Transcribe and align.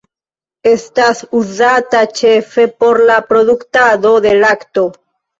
Estas 0.67 1.19
uzata 1.39 1.99
ĉefe 2.19 2.65
por 2.83 2.99
la 3.09 3.17
produktado 3.33 4.15
de 4.27 4.33
lakto. 4.45 4.87